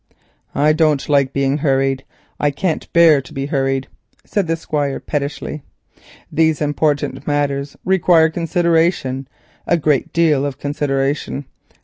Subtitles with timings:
[0.55, 2.05] "I don't like being hurried.
[2.39, 3.87] I can't bear to be hurried,"
[4.25, 5.61] said the Squire pettishly.
[6.31, 9.27] "These important matters require consideration,
[9.67, 11.45] a great deal of consideration.